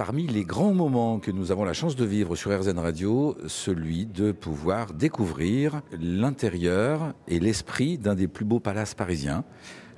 Parmi 0.00 0.26
les 0.26 0.44
grands 0.44 0.72
moments 0.72 1.18
que 1.18 1.30
nous 1.30 1.52
avons 1.52 1.64
la 1.64 1.74
chance 1.74 1.94
de 1.94 2.06
vivre 2.06 2.34
sur 2.34 2.58
RZN 2.58 2.78
Radio, 2.78 3.36
celui 3.48 4.06
de 4.06 4.32
pouvoir 4.32 4.94
découvrir 4.94 5.82
l'intérieur 5.92 7.12
et 7.28 7.38
l'esprit 7.38 7.98
d'un 7.98 8.14
des 8.14 8.26
plus 8.26 8.46
beaux 8.46 8.60
palaces 8.60 8.94
parisiens. 8.94 9.44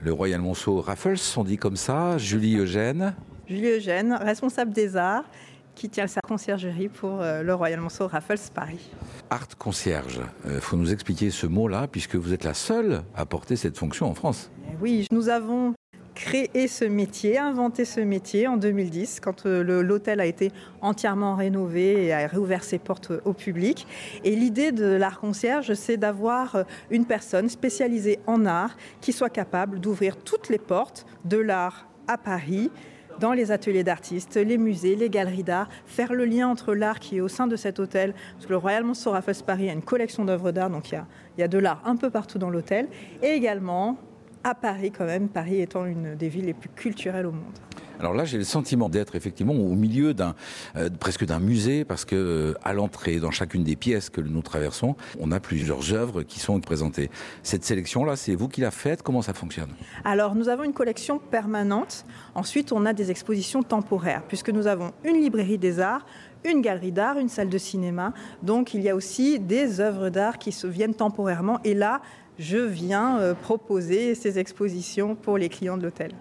Le 0.00 0.12
Royal 0.12 0.40
Monceau 0.40 0.80
Raffles, 0.80 1.20
on 1.36 1.44
dit 1.44 1.56
comme 1.56 1.76
ça. 1.76 2.18
Julie 2.18 2.56
Eugène. 2.56 3.14
Julie 3.46 3.76
Eugène, 3.76 4.18
responsable 4.20 4.72
des 4.72 4.96
arts, 4.96 5.30
qui 5.76 5.88
tient 5.88 6.08
sa 6.08 6.20
conciergerie 6.20 6.88
pour 6.88 7.20
euh, 7.20 7.44
le 7.44 7.54
Royal 7.54 7.78
Monceau 7.78 8.08
Raffles 8.08 8.50
Paris. 8.52 8.90
Art 9.30 9.56
concierge, 9.56 10.20
il 10.44 10.60
faut 10.60 10.76
nous 10.76 10.92
expliquer 10.92 11.30
ce 11.30 11.46
mot-là, 11.46 11.86
puisque 11.86 12.16
vous 12.16 12.32
êtes 12.32 12.42
la 12.42 12.54
seule 12.54 13.04
à 13.14 13.24
porter 13.24 13.54
cette 13.54 13.78
fonction 13.78 14.10
en 14.10 14.14
France. 14.14 14.50
Eh 14.68 14.74
oui, 14.80 15.06
nous 15.12 15.28
avons 15.28 15.74
créé 16.22 16.68
ce 16.68 16.84
métier, 16.84 17.36
inventé 17.36 17.84
ce 17.84 17.98
métier 17.98 18.46
en 18.46 18.56
2010, 18.56 19.18
quand 19.18 19.44
euh, 19.44 19.82
l'hôtel 19.82 20.20
a 20.20 20.24
été 20.24 20.52
entièrement 20.80 21.34
rénové 21.34 22.04
et 22.04 22.12
a 22.12 22.28
réouvert 22.28 22.62
ses 22.62 22.78
portes 22.78 23.10
au 23.24 23.32
public. 23.32 23.88
Et 24.22 24.36
l'idée 24.36 24.70
de 24.70 24.86
l'art 24.86 25.18
concierge, 25.18 25.74
c'est 25.74 25.96
d'avoir 25.96 26.54
euh, 26.54 26.62
une 26.90 27.06
personne 27.06 27.48
spécialisée 27.48 28.20
en 28.28 28.46
art 28.46 28.76
qui 29.00 29.12
soit 29.12 29.30
capable 29.30 29.80
d'ouvrir 29.80 30.16
toutes 30.16 30.48
les 30.48 30.58
portes 30.58 31.06
de 31.24 31.38
l'art 31.38 31.88
à 32.06 32.16
Paris, 32.16 32.70
dans 33.18 33.32
les 33.32 33.50
ateliers 33.50 33.84
d'artistes, 33.84 34.36
les 34.36 34.58
musées, 34.58 34.94
les 34.94 35.10
galeries 35.10 35.42
d'art, 35.42 35.68
faire 35.86 36.14
le 36.14 36.24
lien 36.24 36.48
entre 36.48 36.72
l'art 36.72 37.00
qui 37.00 37.16
est 37.16 37.20
au 37.20 37.28
sein 37.28 37.48
de 37.48 37.56
cet 37.56 37.80
hôtel, 37.80 38.14
parce 38.34 38.46
que 38.46 38.52
le 38.52 38.58
Royal 38.58 38.84
Raffles 39.06 39.42
Paris 39.44 39.68
a 39.68 39.72
une 39.72 39.82
collection 39.82 40.24
d'œuvres 40.24 40.52
d'art, 40.52 40.70
donc 40.70 40.92
il 40.92 41.02
y 41.38 41.42
a 41.42 41.48
de 41.48 41.58
l'art 41.58 41.82
un 41.84 41.96
peu 41.96 42.10
partout 42.10 42.38
dans 42.38 42.48
l'hôtel, 42.48 42.88
et 43.22 43.30
également 43.30 43.98
à 44.44 44.54
Paris 44.54 44.90
quand 44.90 45.04
même, 45.04 45.28
Paris 45.28 45.60
étant 45.60 45.86
une 45.86 46.14
des 46.14 46.28
villes 46.28 46.46
les 46.46 46.54
plus 46.54 46.68
culturelles 46.68 47.26
au 47.26 47.32
monde. 47.32 47.58
Alors 48.02 48.14
là, 48.14 48.24
j'ai 48.24 48.38
le 48.38 48.44
sentiment 48.44 48.88
d'être 48.88 49.14
effectivement 49.14 49.52
au 49.52 49.74
milieu 49.76 50.12
d'un 50.12 50.34
euh, 50.74 50.90
presque 50.98 51.24
d'un 51.24 51.38
musée 51.38 51.84
parce 51.84 52.04
que 52.04 52.16
euh, 52.16 52.54
à 52.64 52.72
l'entrée, 52.72 53.20
dans 53.20 53.30
chacune 53.30 53.62
des 53.62 53.76
pièces 53.76 54.10
que 54.10 54.20
nous 54.20 54.42
traversons, 54.42 54.96
on 55.20 55.30
a 55.30 55.38
plusieurs 55.38 55.92
œuvres 55.92 56.22
qui 56.22 56.40
sont 56.40 56.58
présentées. 56.58 57.10
Cette 57.44 57.64
sélection-là, 57.64 58.16
c'est 58.16 58.34
vous 58.34 58.48
qui 58.48 58.60
la 58.60 58.72
faites? 58.72 59.02
Comment 59.04 59.22
ça 59.22 59.34
fonctionne? 59.34 59.70
Alors, 60.04 60.34
nous 60.34 60.48
avons 60.48 60.64
une 60.64 60.72
collection 60.72 61.20
permanente. 61.20 62.04
Ensuite, 62.34 62.72
on 62.72 62.86
a 62.86 62.92
des 62.92 63.12
expositions 63.12 63.62
temporaires 63.62 64.24
puisque 64.26 64.50
nous 64.50 64.66
avons 64.66 64.90
une 65.04 65.20
librairie 65.20 65.58
des 65.58 65.78
arts, 65.78 66.04
une 66.44 66.60
galerie 66.60 66.90
d'art, 66.90 67.18
une 67.18 67.28
salle 67.28 67.50
de 67.50 67.58
cinéma. 67.58 68.14
Donc, 68.42 68.74
il 68.74 68.80
y 68.80 68.88
a 68.88 68.96
aussi 68.96 69.38
des 69.38 69.80
œuvres 69.80 70.08
d'art 70.08 70.38
qui 70.38 70.50
se 70.50 70.66
viennent 70.66 70.94
temporairement. 70.94 71.60
Et 71.62 71.74
là, 71.74 72.00
je 72.42 72.58
viens 72.58 73.18
euh, 73.18 73.34
proposer 73.34 74.14
ces 74.14 74.38
expositions 74.38 75.14
pour 75.14 75.38
les 75.38 75.48
clients 75.48 75.76
de 75.76 75.84
l'hôtel. 75.84 76.12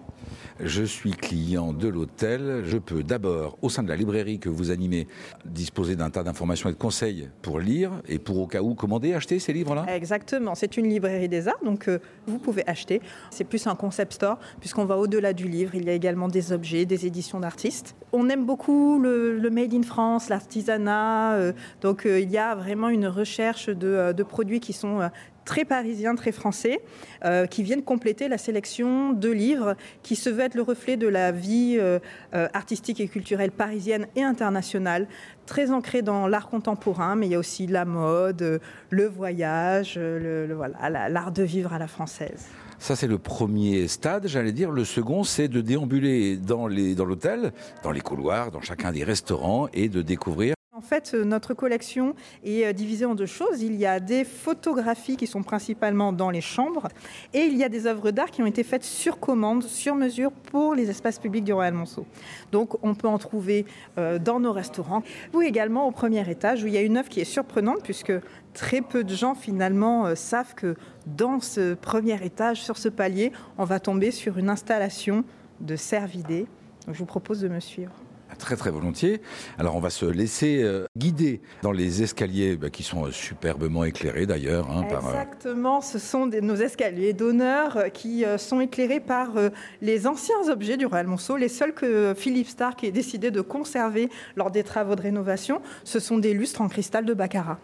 Je 0.63 0.83
suis 0.83 1.11
client 1.11 1.73
de 1.73 1.87
l'hôtel. 1.87 2.61
Je 2.63 2.77
peux 2.77 3.01
d'abord, 3.01 3.57
au 3.63 3.69
sein 3.69 3.81
de 3.81 3.89
la 3.89 3.95
librairie 3.95 4.37
que 4.37 4.47
vous 4.47 4.69
animez, 4.69 5.07
disposer 5.43 5.95
d'un 5.95 6.11
tas 6.11 6.21
d'informations 6.21 6.69
et 6.69 6.73
de 6.73 6.77
conseils 6.77 7.29
pour 7.41 7.59
lire 7.59 7.91
et 8.07 8.19
pour 8.19 8.39
au 8.39 8.45
cas 8.45 8.61
où 8.61 8.75
commander, 8.75 9.15
acheter 9.15 9.39
ces 9.39 9.53
livres-là 9.53 9.85
Exactement. 9.87 10.53
C'est 10.53 10.77
une 10.77 10.87
librairie 10.87 11.29
des 11.29 11.47
arts, 11.47 11.63
donc 11.65 11.87
euh, 11.87 11.97
vous 12.27 12.37
pouvez 12.37 12.67
acheter. 12.67 13.01
C'est 13.31 13.43
plus 13.43 13.65
un 13.65 13.75
concept 13.75 14.13
store, 14.13 14.37
puisqu'on 14.59 14.85
va 14.85 14.97
au-delà 14.97 15.33
du 15.33 15.47
livre. 15.47 15.73
Il 15.73 15.85
y 15.85 15.89
a 15.89 15.93
également 15.93 16.27
des 16.27 16.51
objets, 16.51 16.85
des 16.85 17.07
éditions 17.07 17.39
d'artistes. 17.39 17.95
On 18.13 18.29
aime 18.29 18.45
beaucoup 18.45 18.99
le, 18.99 19.49
Made 19.51 19.73
in 19.73 19.81
France, 19.81 20.29
l'artisanat. 20.29 21.33
Euh, 21.33 21.53
donc 21.81 22.03
il 22.05 22.29
y 22.29 22.37
a 22.37 22.53
vraiment 22.53 22.89
une 22.89 23.07
recherche 23.07 23.67
de, 23.69 24.23
produits 24.23 24.59
qui 24.59 24.73
sont 24.73 25.01
très 25.45 25.65
parisiens, 25.65 26.15
très 26.15 26.31
français, 26.31 26.81
euh, 27.25 27.45
qui 27.45 27.63
viennent 27.63 27.83
compléter 27.83 28.27
la 28.27 28.37
sélection 28.37 29.13
de 29.13 29.29
livres 29.29 29.75
qui 30.03 30.15
se 30.15 30.29
veut 30.29 30.41
le 30.55 30.61
reflet 30.61 30.97
de 30.97 31.07
la 31.07 31.31
vie 31.31 31.77
euh, 31.79 31.99
euh, 32.33 32.47
artistique 32.53 32.99
et 32.99 33.07
culturelle 33.07 33.51
parisienne 33.51 34.07
et 34.15 34.23
internationale, 34.23 35.07
très 35.45 35.71
ancrée 35.71 36.01
dans 36.01 36.27
l'art 36.27 36.49
contemporain, 36.49 37.15
mais 37.15 37.27
il 37.27 37.31
y 37.31 37.35
a 37.35 37.39
aussi 37.39 37.67
la 37.67 37.85
mode, 37.85 38.61
le 38.89 39.07
voyage, 39.07 39.97
le, 39.97 40.53
voilà, 40.53 41.09
l'art 41.09 41.31
de 41.31 41.43
vivre 41.43 41.73
à 41.73 41.79
la 41.79 41.87
française. 41.87 42.47
Ça, 42.79 42.95
c'est 42.95 43.07
le 43.07 43.19
premier 43.19 43.87
stade, 43.87 44.27
j'allais 44.27 44.51
dire. 44.51 44.71
Le 44.71 44.85
second, 44.85 45.23
c'est 45.23 45.47
de 45.47 45.61
déambuler 45.61 46.37
dans 46.37 46.67
l'hôtel, 46.67 47.51
dans 47.83 47.91
les 47.91 48.01
couloirs, 48.01 48.49
dans 48.49 48.61
chacun 48.61 48.91
des 48.91 49.03
restaurants 49.03 49.67
et 49.73 49.87
de 49.87 50.01
découvrir 50.01 50.55
en 50.81 50.83
fait, 50.83 51.11
euh, 51.13 51.23
notre 51.23 51.53
collection 51.53 52.15
est 52.43 52.65
euh, 52.65 52.73
divisée 52.73 53.05
en 53.05 53.13
deux 53.13 53.27
choses. 53.27 53.61
Il 53.61 53.75
y 53.75 53.85
a 53.85 53.99
des 53.99 54.23
photographies 54.23 55.15
qui 55.15 55.27
sont 55.27 55.43
principalement 55.43 56.11
dans 56.11 56.31
les 56.31 56.41
chambres 56.41 56.87
et 57.35 57.41
il 57.41 57.55
y 57.55 57.63
a 57.63 57.69
des 57.69 57.85
œuvres 57.85 58.09
d'art 58.09 58.31
qui 58.31 58.41
ont 58.41 58.47
été 58.47 58.63
faites 58.63 58.83
sur 58.83 59.19
commande, 59.19 59.61
sur 59.61 59.93
mesure 59.93 60.31
pour 60.31 60.73
les 60.73 60.89
espaces 60.89 61.19
publics 61.19 61.43
du 61.43 61.53
Royal 61.53 61.75
Monceau. 61.75 62.07
Donc 62.51 62.83
on 62.83 62.95
peut 62.95 63.07
en 63.07 63.19
trouver 63.19 63.67
euh, 63.99 64.17
dans 64.17 64.39
nos 64.39 64.51
restaurants 64.51 65.03
ou 65.35 65.43
également 65.43 65.87
au 65.87 65.91
premier 65.91 66.27
étage 66.27 66.63
où 66.63 66.67
il 66.67 66.73
y 66.73 66.77
a 66.77 66.81
une 66.81 66.97
œuvre 66.97 67.09
qui 67.09 67.21
est 67.21 67.25
surprenante 67.25 67.83
puisque 67.83 68.13
très 68.55 68.81
peu 68.81 69.03
de 69.03 69.13
gens 69.13 69.35
finalement 69.35 70.15
savent 70.15 70.55
que 70.55 70.75
dans 71.05 71.39
ce 71.41 71.75
premier 71.75 72.25
étage, 72.25 72.59
sur 72.59 72.79
ce 72.79 72.89
palier, 72.89 73.31
on 73.59 73.65
va 73.65 73.79
tomber 73.79 74.09
sur 74.09 74.39
une 74.39 74.49
installation 74.49 75.23
de 75.59 75.75
cervidés. 75.75 76.47
je 76.87 76.97
vous 76.97 77.05
propose 77.05 77.39
de 77.39 77.49
me 77.49 77.59
suivre. 77.59 77.93
Très 78.41 78.55
très 78.55 78.71
volontiers. 78.71 79.21
Alors 79.59 79.75
on 79.75 79.79
va 79.79 79.91
se 79.91 80.05
laisser 80.05 80.63
euh, 80.63 80.85
guider 80.97 81.41
dans 81.61 81.71
les 81.71 82.01
escaliers 82.01 82.57
bah, 82.57 82.71
qui 82.71 82.81
sont 82.81 83.05
euh, 83.05 83.11
superbement 83.11 83.83
éclairés 83.83 84.25
d'ailleurs. 84.25 84.69
Hein, 84.71 84.83
euh, 84.91 84.95
Exactement, 84.97 85.79
ce 85.79 85.99
sont 85.99 86.25
nos 86.25 86.55
escaliers 86.55 87.13
d'honneur 87.13 87.85
qui 87.93 88.25
sont 88.37 88.59
éclairés 88.59 88.99
par 88.99 89.33
les 89.81 90.07
anciens 90.07 90.49
objets 90.49 90.75
du 90.75 90.87
Royal 90.87 91.05
Monceau, 91.05 91.37
les 91.37 91.49
seuls 91.49 91.73
que 91.73 92.15
Philippe 92.17 92.47
Stark 92.47 92.83
ait 92.83 92.91
décidé 92.91 93.29
de 93.29 93.41
conserver 93.41 94.09
lors 94.35 94.49
des 94.49 94.63
travaux 94.63 94.95
de 94.95 95.01
rénovation. 95.01 95.61
Ce 95.83 95.99
sont 95.99 96.17
des 96.17 96.33
lustres 96.33 96.61
en 96.61 96.67
cristal 96.67 97.05
de 97.05 97.13
Baccarat. 97.13 97.59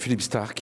Philippe 0.00 0.22
Stark, 0.22 0.58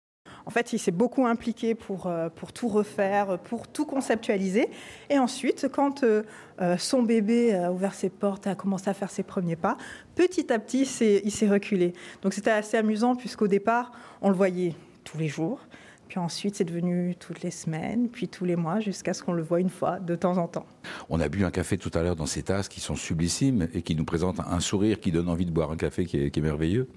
en 0.50 0.53
fait, 0.53 0.72
il 0.72 0.81
s'est 0.81 0.91
beaucoup 0.91 1.28
impliqué 1.28 1.77
pour, 1.77 2.09
euh, 2.09 2.28
pour 2.28 2.53
tout 2.53 2.66
refaire, 2.66 3.38
pour 3.38 3.69
tout 3.69 3.84
conceptualiser. 3.84 4.69
Et 5.09 5.16
ensuite, 5.16 5.69
quand 5.72 6.03
euh, 6.03 6.25
euh, 6.61 6.77
son 6.77 7.05
bébé 7.05 7.55
a 7.55 7.71
ouvert 7.71 7.94
ses 7.94 8.09
portes 8.09 8.49
a 8.49 8.56
commencé 8.56 8.91
à 8.91 8.94
faire 8.94 9.12
ses 9.12 9.22
premiers 9.22 9.55
pas, 9.55 9.77
petit 10.16 10.53
à 10.53 10.59
petit, 10.59 10.81
il 11.25 11.31
s'est 11.31 11.49
reculé. 11.49 11.93
Donc 12.22 12.34
c'était 12.34 12.50
assez 12.50 12.77
amusant 12.77 13.15
puisqu'au 13.15 13.47
départ, 13.47 13.93
on 14.22 14.28
le 14.28 14.34
voyait 14.34 14.75
tous 15.05 15.19
les 15.19 15.28
jours. 15.28 15.61
Puis 16.09 16.19
ensuite, 16.19 16.56
c'est 16.56 16.65
devenu 16.65 17.15
toutes 17.15 17.43
les 17.43 17.53
semaines, 17.53 18.09
puis 18.09 18.27
tous 18.27 18.44
les 18.44 18.56
mois, 18.56 18.81
jusqu'à 18.81 19.15
ce 19.15 19.22
qu'on 19.22 19.34
le 19.34 19.44
voit 19.44 19.61
une 19.61 19.71
fois, 19.71 20.00
de 20.00 20.17
temps 20.17 20.37
en 20.37 20.49
temps. 20.49 20.67
On 21.11 21.21
a 21.21 21.28
bu 21.28 21.44
un 21.44 21.53
café 21.53 21.78
tout 21.78 21.93
à 21.94 22.03
l'heure 22.03 22.17
dans 22.17 22.27
ces 22.27 22.43
tasses 22.43 22.69
qui 22.69 22.81
sont 22.81 22.97
sublissimes 22.97 23.69
et 23.72 23.82
qui 23.82 23.94
nous 23.94 24.05
présentent 24.05 24.41
un 24.41 24.59
sourire 24.59 24.99
qui 24.99 25.12
donne 25.12 25.28
envie 25.28 25.47
de 25.47 25.53
boire 25.53 25.71
un 25.71 25.77
café 25.77 26.06
qui 26.06 26.17
est 26.17 26.37
merveilleux. 26.38 26.88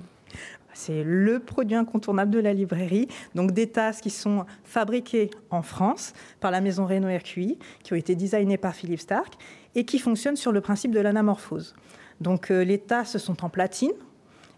C'est 0.74 1.04
le 1.04 1.40
produit 1.40 1.76
incontournable 1.76 2.32
de 2.32 2.40
la 2.40 2.54
librairie. 2.54 3.08
Donc 3.36 3.52
des 3.52 3.68
tasses 3.68 4.02
qui 4.02 4.10
sont 4.10 4.46
fabriquées 4.64 5.30
en 5.50 5.62
France 5.62 6.14
par 6.40 6.52
la 6.52 6.62
maison 6.62 6.86
Renault 6.86 7.16
RQI, 7.16 7.58
qui 7.84 7.94
ont 7.94 7.96
été 7.96 8.16
designées 8.16 8.58
par 8.58 8.76
Philippe 8.76 9.00
Stark 9.00 9.34
et 9.76 9.86
qui 9.86 10.00
fonctionnent 10.00 10.36
sur 10.36 10.52
le 10.52 10.62
principe 10.62 10.92
de 10.92 11.00
l'anamorphose. 11.00 11.76
Donc 12.22 12.52
euh, 12.52 12.64
les 12.64 12.80
tasses 12.80 13.18
sont 13.18 13.44
en 13.44 13.50
platine. 13.50 13.94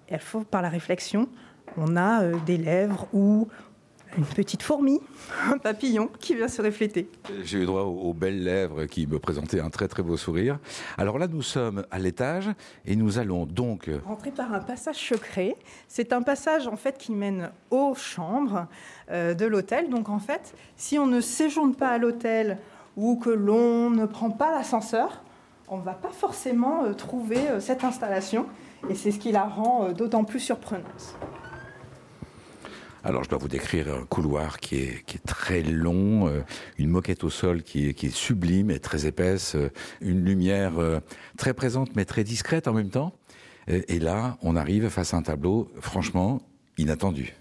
Elles 0.07 0.19
font 0.19 0.43
par 0.43 0.61
la 0.61 0.69
réflexion. 0.69 1.27
On 1.77 1.95
a 1.95 2.23
euh, 2.23 2.35
des 2.45 2.57
lèvres 2.57 3.07
ou 3.13 3.47
une 4.17 4.25
petite 4.25 4.63
fourmi, 4.63 4.99
un 5.51 5.57
papillon 5.57 6.09
qui 6.19 6.35
vient 6.35 6.47
se 6.47 6.61
refléter. 6.61 7.09
J'ai 7.43 7.59
eu 7.59 7.65
droit 7.65 7.81
aux, 7.81 8.13
belles 8.13 8.43
lèvres 8.43 8.85
qui 8.85 9.07
me 9.07 9.19
présentaient 9.19 9.59
un 9.59 9.69
très 9.69 9.87
très 9.87 10.03
beau 10.03 10.17
sourire. 10.17 10.59
Alors 10.97 11.17
là, 11.17 11.27
nous 11.27 11.41
sommes 11.41 11.85
à 11.91 11.99
l'étage 11.99 12.49
et 12.85 12.95
nous 12.95 13.19
allons 13.19 13.45
donc 13.45 13.89
rentrer 14.05 14.31
par 14.31 14.53
un 14.53 14.59
passage 14.59 14.97
secret. 14.97 15.55
C'est 15.87 16.13
un 16.13 16.21
passage 16.21 16.67
en 16.67 16.75
fait 16.75 16.97
qui 16.97 17.11
mène 17.11 17.51
aux 17.71 17.95
chambres 17.95 18.67
euh, 19.11 19.33
de 19.33 19.45
l'hôtel. 19.45 19.89
Donc 19.89 20.09
en 20.09 20.19
fait, 20.19 20.55
si 20.77 20.97
on 20.97 21.07
ne 21.07 21.21
séjourne 21.21 21.75
pas 21.75 21.89
à 21.89 21.97
l'hôtel 21.97 22.57
ou 22.95 23.17
que 23.17 23.29
l'on 23.29 23.89
ne 23.89 24.05
prend 24.05 24.29
pas 24.29 24.51
l'ascenseur, 24.51 25.23
on 25.67 25.77
ne 25.77 25.83
va 25.83 25.93
pas 25.93 26.11
forcément 26.11 26.83
euh, 26.83 26.93
trouver 26.93 27.49
euh, 27.49 27.59
cette 27.59 27.83
installation 27.83 28.45
et 28.89 28.95
c'est 28.95 29.11
ce 29.11 29.19
qui 29.19 29.31
la 29.31 29.43
rend 29.43 29.91
d'autant 29.91 30.23
plus 30.23 30.39
surprenante. 30.39 31.15
Alors 33.05 33.23
je 33.23 33.29
dois 33.29 33.37
vous 33.37 33.47
décrire 33.47 33.93
un 33.93 34.03
couloir 34.03 34.57
qui 34.57 34.77
est, 34.77 35.05
qui 35.05 35.17
est 35.17 35.25
très 35.27 35.61
long, 35.61 36.27
euh, 36.27 36.41
une 36.79 36.89
moquette 36.89 37.23
au 37.23 37.29
sol 37.29 37.61
qui 37.61 37.89
est, 37.89 37.93
qui 37.93 38.07
est 38.07 38.15
sublime 38.15 38.71
et 38.71 38.79
très 38.79 39.05
épaisse, 39.05 39.53
euh, 39.53 39.69
une 40.01 40.25
lumière 40.25 40.79
euh, 40.79 40.99
très 41.37 41.53
présente 41.53 41.95
mais 41.95 42.05
très 42.05 42.23
discrète 42.23 42.67
en 42.67 42.73
même 42.73 42.89
temps. 42.89 43.13
Et, 43.67 43.97
là, 43.97 44.37
on 44.43 44.55
arrive 44.55 44.89
face 44.89 45.15
à 45.15 45.17
un 45.17 45.23
tableau 45.23 45.71
franchement 45.81 46.39
inattendu. 46.77 47.33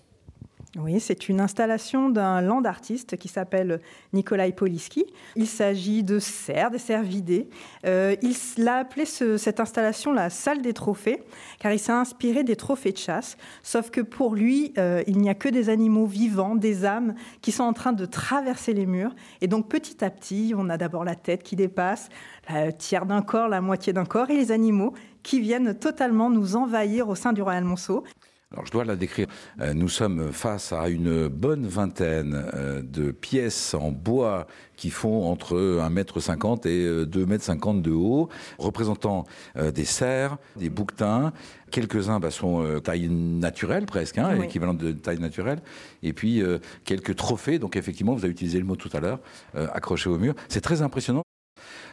Oui, 0.76 0.99
c'est 0.99 1.29
une 1.29 1.41
installation 1.41 2.09
d'un 2.09 2.41
land 2.41 2.65
artiste 2.65 3.17
qui 3.17 3.29
s'appelle 3.29 3.81
Nikolai 4.12 4.50
Poliski. 4.50 5.05
Il 5.37 5.47
s'agit 5.47 6.03
de 6.03 6.19
serres, 6.19 6.73
des 6.73 6.79
serres 6.79 7.05
vidées. 7.05 7.49
Euh, 7.87 8.17
il 8.23 8.69
a 8.69 8.79
appelé 8.79 9.05
cette 9.05 9.61
installation 9.61 10.12
la 10.12 10.31
salle 10.31 10.62
des 10.62 10.73
trophées, 10.73 11.23
car 11.61 11.73
il 11.73 11.79
s'est 11.79 11.93
inspiré 11.93 12.43
des 12.43 12.56
trophées 12.56 12.91
de 12.91 12.99
chasse. 12.99 13.37
Sauf 13.62 13.91
que 13.91 14.00
pour 14.00 14.35
lui, 14.35 14.73
euh, 14.76 15.05
il 15.06 15.19
n'y 15.19 15.31
a 15.31 15.35
que 15.35 15.49
des 15.49 15.69
animaux 15.69 16.06
vivants, 16.06 16.56
des 16.56 16.85
âmes, 16.85 17.15
qui 17.41 17.53
sont 17.53 17.62
en 17.62 17.73
train 17.73 17.93
de 17.93 18.05
traverser 18.05 18.73
les 18.73 18.87
murs. 18.87 19.15
Et 19.41 19.47
donc 19.47 19.69
petit 19.69 20.05
à 20.05 20.11
petit, 20.11 20.55
on 20.56 20.69
a 20.69 20.76
d'abord 20.76 21.05
la 21.05 21.15
tête 21.15 21.44
qui 21.44 21.55
dépasse, 21.55 22.09
la 22.49 22.73
tiers 22.73 23.06
d'un 23.06 23.23
corps, 23.23 23.47
la 23.47 23.61
moitié 23.61 23.93
d'un 23.93 24.05
corps, 24.05 24.29
et 24.31 24.37
les 24.37 24.50
animaux 24.50 24.93
qui 25.23 25.38
viennent 25.38 25.79
totalement 25.79 26.31
nous 26.31 26.56
envahir 26.56 27.09
au 27.09 27.15
sein 27.15 27.32
du 27.32 27.43
Royal 27.43 27.62
Monceau. 27.62 28.03
Alors 28.55 28.67
je 28.67 28.71
dois 28.71 28.85
la 28.85 28.95
décrire. 28.95 29.27
Euh, 29.61 29.75
nous 29.75 29.89
sommes 29.89 30.33
face 30.33 30.73
à 30.73 30.89
une 30.89 31.27
bonne 31.27 31.67
vingtaine 31.67 32.47
euh, 32.55 32.83
de 32.83 33.11
pièces 33.11 33.75
en 33.75 33.91
bois 33.91 34.47
qui 34.77 34.91
font 34.91 35.29
entre 35.29 35.56
1m50 35.56 36.69
et 36.69 37.05
2m50 37.05 37.79
euh, 37.79 37.81
de 37.81 37.91
haut, 37.91 38.29
représentant 38.59 39.25
des 39.56 39.85
cerfs, 39.85 40.37
des 40.56 40.71
bouquetins. 40.71 41.33
Quelques-uns 41.71 42.21
bah, 42.21 42.31
sont 42.31 42.81
taille 42.83 43.09
naturelle 43.09 43.87
presque, 43.87 44.19
hein, 44.19 44.41
équivalent 44.43 44.75
de 44.75 44.93
taille 44.93 45.19
naturelle. 45.19 45.61
Et 46.03 46.12
puis 46.12 46.43
quelques 46.85 47.17
trophées, 47.17 47.59
donc 47.59 47.77
effectivement, 47.77 48.15
vous 48.15 48.25
avez 48.25 48.33
utilisé 48.33 48.59
le 48.59 48.65
mot 48.65 48.77
tout 48.77 48.91
à 48.93 49.00
l'heure, 49.00 49.21
accrochés 49.55 50.11
au 50.11 50.19
mur. 50.19 50.35
C'est 50.49 50.61
très 50.61 50.83
impressionnant. 50.83 51.25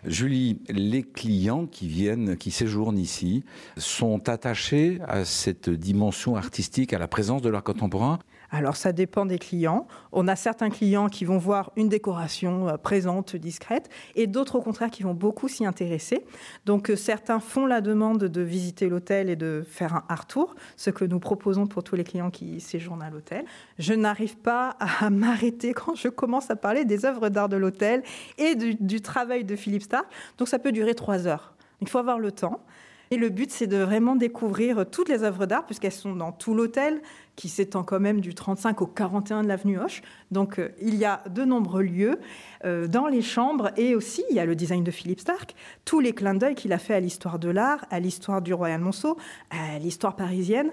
Julie, 0.05 0.59
les 0.69 1.03
clients 1.03 1.67
qui 1.67 1.87
viennent, 1.87 2.37
qui 2.37 2.51
séjournent 2.51 2.97
ici, 2.97 3.43
sont 3.77 4.29
attachés 4.29 4.99
à 5.07 5.25
cette 5.25 5.69
dimension 5.69 6.35
artistique, 6.35 6.93
à 6.93 6.99
la 6.99 7.07
présence 7.07 7.41
de 7.41 7.49
l'art 7.49 7.63
contemporain? 7.63 8.19
Alors 8.51 8.75
ça 8.75 8.91
dépend 8.91 9.25
des 9.25 9.39
clients. 9.39 9.87
On 10.11 10.27
a 10.27 10.35
certains 10.35 10.69
clients 10.69 11.07
qui 11.07 11.25
vont 11.25 11.37
voir 11.37 11.71
une 11.77 11.89
décoration 11.89 12.67
euh, 12.67 12.77
présente, 12.77 13.35
discrète, 13.35 13.89
et 14.15 14.27
d'autres 14.27 14.57
au 14.57 14.61
contraire 14.61 14.91
qui 14.91 15.03
vont 15.03 15.13
beaucoup 15.13 15.47
s'y 15.47 15.65
intéresser. 15.65 16.25
Donc 16.65 16.89
euh, 16.89 16.95
certains 16.95 17.39
font 17.39 17.65
la 17.65 17.81
demande 17.81 18.25
de 18.25 18.41
visiter 18.41 18.89
l'hôtel 18.89 19.29
et 19.29 19.37
de 19.37 19.63
faire 19.67 19.95
un 19.95 20.03
art 20.09 20.27
tour, 20.27 20.55
ce 20.75 20.89
que 20.89 21.05
nous 21.05 21.19
proposons 21.19 21.65
pour 21.65 21.83
tous 21.83 21.95
les 21.95 22.03
clients 22.03 22.29
qui 22.29 22.59
séjournent 22.59 23.01
à 23.01 23.09
l'hôtel. 23.09 23.45
Je 23.79 23.93
n'arrive 23.93 24.37
pas 24.37 24.75
à 24.79 25.09
m'arrêter 25.09 25.73
quand 25.73 25.95
je 25.95 26.09
commence 26.09 26.51
à 26.51 26.55
parler 26.57 26.83
des 26.83 27.05
œuvres 27.05 27.29
d'art 27.29 27.49
de 27.49 27.57
l'hôtel 27.57 28.03
et 28.37 28.55
du, 28.55 29.01
travail 29.01 29.45
de 29.45 29.55
Philippe 29.55 29.83
Stark. 29.83 30.05
Donc 30.37 30.49
ça 30.49 30.59
peut 30.59 30.71
durer 30.71 30.93
trois 30.93 31.25
heures. 31.25 31.53
Il 31.79 31.87
faut 31.87 31.97
avoir 31.97 32.19
le 32.19 32.31
temps. 32.31 32.61
Et 33.13 33.17
le 33.17 33.27
but, 33.27 33.51
c'est 33.51 33.67
de 33.67 33.75
vraiment 33.75 34.15
découvrir 34.15 34.85
toutes 34.89 35.09
les 35.09 35.23
œuvres 35.23 35.45
d'art, 35.45 35.65
puisqu'elles 35.65 35.91
sont 35.91 36.15
dans 36.15 36.31
tout 36.31 36.53
l'hôtel, 36.53 37.01
qui 37.35 37.49
s'étend 37.49 37.83
quand 37.83 37.99
même 37.99 38.21
du 38.21 38.33
35 38.33 38.81
au 38.81 38.87
41 38.87 39.43
de 39.43 39.49
l'avenue 39.49 39.77
Hoche. 39.77 40.01
Donc 40.31 40.59
euh, 40.59 40.69
il 40.81 40.95
y 40.95 41.03
a 41.03 41.21
de 41.29 41.43
nombreux 41.43 41.81
lieux 41.81 42.19
euh, 42.63 42.87
dans 42.87 43.07
les 43.07 43.21
chambres, 43.21 43.71
et 43.75 43.95
aussi 43.95 44.23
il 44.29 44.37
y 44.37 44.39
a 44.39 44.45
le 44.45 44.55
design 44.55 44.85
de 44.85 44.91
Philippe 44.91 45.19
Stark, 45.19 45.55
tous 45.83 45.99
les 45.99 46.13
clins 46.13 46.35
d'œil 46.35 46.55
qu'il 46.55 46.71
a 46.71 46.77
fait 46.77 46.93
à 46.93 47.01
l'histoire 47.01 47.37
de 47.37 47.49
l'art, 47.49 47.85
à 47.89 47.99
l'histoire 47.99 48.41
du 48.41 48.53
Royal 48.53 48.79
Monceau, 48.79 49.17
à 49.49 49.77
l'histoire 49.77 50.15
parisienne. 50.15 50.71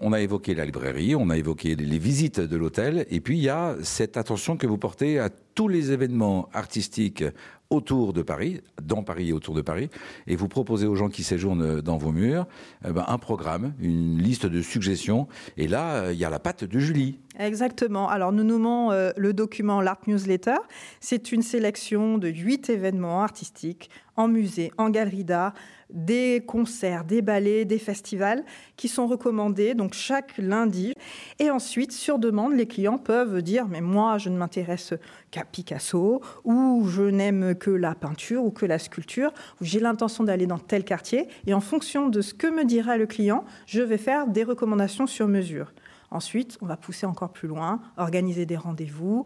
On 0.00 0.12
a 0.12 0.20
évoqué 0.20 0.54
la 0.54 0.64
librairie, 0.64 1.16
on 1.16 1.30
a 1.30 1.36
évoqué 1.36 1.74
les 1.74 1.98
visites 1.98 2.40
de 2.40 2.56
l'hôtel, 2.56 3.06
et 3.10 3.20
puis 3.20 3.36
il 3.36 3.42
y 3.42 3.50
a 3.50 3.76
cette 3.82 4.16
attention 4.16 4.56
que 4.56 4.66
vous 4.66 4.78
portez 4.78 5.18
à 5.18 5.28
tous 5.54 5.68
les 5.68 5.92
événements 5.92 6.48
artistiques 6.52 7.24
autour 7.70 8.12
de 8.12 8.22
Paris, 8.22 8.60
dans 8.82 9.02
Paris 9.02 9.30
et 9.30 9.32
autour 9.32 9.54
de 9.54 9.62
Paris, 9.62 9.88
et 10.26 10.36
vous 10.36 10.48
proposez 10.48 10.86
aux 10.86 10.94
gens 10.94 11.08
qui 11.08 11.22
séjournent 11.22 11.80
dans 11.80 11.96
vos 11.96 12.12
murs 12.12 12.46
eh 12.86 12.92
ben, 12.92 13.04
un 13.08 13.18
programme, 13.18 13.72
une 13.80 14.18
liste 14.18 14.46
de 14.46 14.60
suggestions. 14.60 15.26
Et 15.56 15.68
là, 15.68 16.12
il 16.12 16.18
y 16.18 16.24
a 16.24 16.30
la 16.30 16.38
patte 16.38 16.64
de 16.64 16.78
Julie. 16.78 17.18
Exactement. 17.38 18.08
Alors 18.10 18.30
nous 18.30 18.44
nommons 18.44 18.92
euh, 18.92 19.10
le 19.16 19.32
document 19.32 19.80
l'Art 19.80 20.00
Newsletter. 20.06 20.56
C'est 21.00 21.32
une 21.32 21.42
sélection 21.42 22.18
de 22.18 22.28
huit 22.28 22.68
événements 22.68 23.22
artistiques 23.22 23.90
en 24.16 24.28
musée, 24.28 24.70
en 24.76 24.90
galerie 24.90 25.24
d'art, 25.24 25.54
des 25.88 26.42
concerts, 26.46 27.04
des 27.04 27.22
ballets, 27.22 27.64
des 27.64 27.78
festivals 27.78 28.44
qui 28.76 28.88
sont 28.88 29.06
recommandés 29.06 29.74
donc 29.74 29.94
chaque 29.94 30.36
lundi. 30.36 30.92
Et 31.38 31.50
ensuite, 31.50 31.92
sur 31.92 32.18
demande, 32.18 32.52
les 32.52 32.66
clients 32.66 32.98
peuvent 32.98 33.40
dire 33.40 33.66
mais 33.66 33.80
moi 33.80 34.18
je 34.18 34.28
ne 34.28 34.36
m'intéresse 34.36 34.92
qu'à 35.32 35.44
Picasso 35.44 36.20
ou 36.44 36.86
je 36.86 37.02
n'aime 37.02 37.56
que 37.56 37.70
la 37.70 37.96
peinture 37.96 38.44
ou 38.44 38.52
que 38.52 38.66
la 38.66 38.78
sculpture 38.78 39.32
ou 39.60 39.64
j'ai 39.64 39.80
l'intention 39.80 40.22
d'aller 40.22 40.46
dans 40.46 40.58
tel 40.58 40.84
quartier 40.84 41.26
et 41.46 41.54
en 41.54 41.60
fonction 41.60 42.08
de 42.08 42.20
ce 42.20 42.34
que 42.34 42.46
me 42.46 42.64
dira 42.64 42.96
le 42.96 43.06
client, 43.06 43.44
je 43.66 43.82
vais 43.82 43.98
faire 43.98 44.28
des 44.28 44.44
recommandations 44.44 45.08
sur 45.08 45.26
mesure. 45.26 45.72
Ensuite, 46.12 46.58
on 46.60 46.66
va 46.66 46.76
pousser 46.76 47.06
encore 47.06 47.32
plus 47.32 47.48
loin, 47.48 47.80
organiser 47.96 48.44
des 48.44 48.56
rendez-vous, 48.56 49.24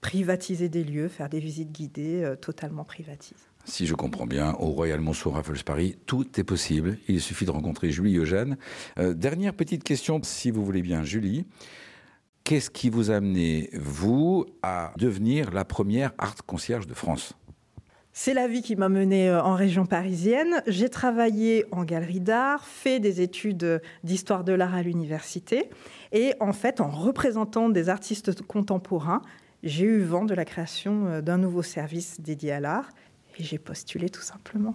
privatiser 0.00 0.70
des 0.70 0.82
lieux, 0.82 1.08
faire 1.08 1.28
des 1.28 1.40
visites 1.40 1.70
guidées 1.70 2.22
euh, 2.24 2.36
totalement 2.36 2.84
privatisées. 2.84 3.36
Si 3.66 3.86
je 3.86 3.94
comprends 3.94 4.26
bien, 4.26 4.54
au 4.58 4.66
Royal 4.66 5.00
Monceau 5.00 5.30
Raffles 5.30 5.62
Paris, 5.64 5.96
tout 6.06 6.38
est 6.38 6.44
possible. 6.44 6.98
Il 7.08 7.20
suffit 7.20 7.46
de 7.46 7.50
rencontrer 7.50 7.90
Julie 7.90 8.16
Eugène. 8.16 8.56
Euh, 8.98 9.14
dernière 9.14 9.54
petite 9.54 9.84
question, 9.84 10.20
si 10.22 10.50
vous 10.50 10.64
voulez 10.64 10.82
bien, 10.82 11.04
Julie. 11.04 11.46
Qu'est-ce 12.44 12.68
qui 12.68 12.90
vous 12.90 13.10
a 13.10 13.14
amené, 13.14 13.70
vous, 13.72 14.44
à 14.62 14.92
devenir 14.98 15.50
la 15.50 15.64
première 15.64 16.12
art 16.18 16.44
concierge 16.44 16.86
de 16.86 16.92
France? 16.92 17.32
C'est 18.12 18.34
la 18.34 18.48
vie 18.48 18.60
qui 18.60 18.76
m'a 18.76 18.90
menée 18.90 19.30
euh, 19.30 19.42
en 19.42 19.54
région 19.54 19.86
parisienne. 19.86 20.62
J'ai 20.66 20.90
travaillé 20.90 21.64
en 21.72 21.84
galerie 21.84 22.20
d'art, 22.20 22.66
fait 22.66 23.00
des 23.00 23.22
études 23.22 23.80
d'histoire 24.02 24.44
de 24.44 24.52
l'art 24.52 24.74
à 24.74 24.82
l'université. 24.82 25.70
Et 26.12 26.34
en 26.38 26.52
fait, 26.52 26.82
en 26.82 26.90
représentant 26.90 27.70
des 27.70 27.88
artistes 27.88 28.42
contemporains, 28.42 29.22
j'ai 29.62 29.86
eu 29.86 30.02
vent 30.02 30.26
de 30.26 30.34
la 30.34 30.44
création 30.44 31.06
euh, 31.06 31.20
d'un 31.22 31.38
nouveau 31.38 31.62
service 31.62 32.20
dédié 32.20 32.52
à 32.52 32.60
l'art. 32.60 32.90
Et 33.38 33.42
j'ai 33.42 33.58
postulé 33.58 34.10
tout 34.10 34.20
simplement. 34.20 34.74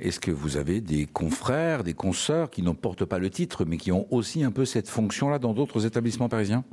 Est-ce 0.00 0.18
que 0.18 0.32
vous 0.32 0.56
avez 0.56 0.80
des 0.80 1.06
confrères, 1.06 1.84
des 1.84 1.94
consoeurs 1.94 2.50
qui 2.50 2.62
n'en 2.62 2.74
portent 2.74 3.04
pas 3.04 3.20
le 3.20 3.30
titre, 3.30 3.64
mais 3.64 3.76
qui 3.76 3.92
ont 3.92 4.12
aussi 4.12 4.42
un 4.42 4.50
peu 4.50 4.64
cette 4.64 4.88
fonction-là 4.88 5.38
dans 5.38 5.54
d'autres 5.54 5.86
établissements 5.86 6.28
parisiens? 6.28 6.64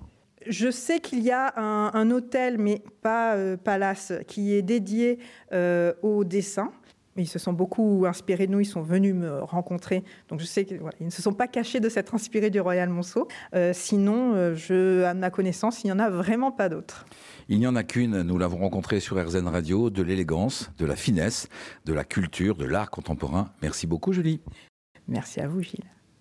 Je 0.47 0.71
sais 0.71 0.99
qu'il 0.99 1.19
y 1.19 1.31
a 1.31 1.53
un, 1.59 2.11
hôtel, 2.11 2.57
mais 2.57 2.81
pas 3.01 3.35
euh, 3.35 3.57
Palace, 3.57 4.13
qui 4.27 4.53
est 4.53 4.61
dédié 4.61 5.19
euh, 5.53 5.93
au 6.01 6.23
dessin. 6.23 6.71
Ils 7.17 7.27
se 7.27 7.39
sont 7.39 7.51
beaucoup 7.51 8.05
inspirés 8.07 8.47
de 8.47 8.53
nous, 8.53 8.61
ils 8.61 8.65
sont 8.65 8.81
venus 8.81 9.13
me 9.13 9.43
rencontrer. 9.43 10.03
Donc 10.29 10.39
je 10.39 10.45
sais 10.45 10.63
qu'ils 10.63 10.81
ne 11.01 11.09
se 11.09 11.21
sont 11.21 11.33
pas 11.33 11.47
cachés 11.47 11.81
de 11.81 11.89
s'être 11.89 12.15
inspirés 12.15 12.49
du 12.49 12.61
Royal 12.61 12.89
Monceau. 12.89 13.27
Euh, 13.53 13.73
sinon, 13.73 14.55
je, 14.55 15.03
à 15.03 15.13
ma 15.13 15.29
connaissance, 15.29 15.83
il 15.83 15.87
n'y 15.87 15.91
en 15.91 15.99
a 15.99 16.09
vraiment 16.09 16.51
pas 16.51 16.69
d'autres. 16.69 17.05
Il 17.49 17.59
n'y 17.59 17.67
en 17.67 17.75
a 17.75 17.83
qu'une, 17.83 18.21
nous 18.21 18.37
l'avons 18.37 18.59
rencontrée 18.59 19.01
sur 19.01 19.21
RZN 19.21 19.47
Radio, 19.47 19.89
de 19.89 20.01
l'élégance, 20.01 20.71
de 20.77 20.85
la 20.85 20.95
finesse, 20.95 21.49
de 21.85 21.93
la 21.93 22.05
culture, 22.05 22.55
de 22.55 22.65
l'art 22.65 22.89
contemporain. 22.89 23.51
Merci 23.61 23.87
beaucoup 23.87 24.13
Julie. 24.13 24.39
Merci 25.07 25.41
à 25.41 25.47
vous 25.49 25.61
Gilles. 25.61 25.91